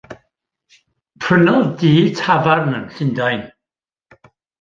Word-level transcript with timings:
Prynodd 1.25 1.67
dŷ 1.81 1.91
tafarn 2.21 2.73
yn 2.79 2.85
Llundain. 2.95 3.41